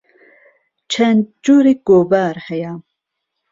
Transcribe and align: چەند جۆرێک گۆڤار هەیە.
چەند 0.91 1.23
جۆرێک 1.45 1.79
گۆڤار 1.87 2.35
هەیە. 2.47 2.73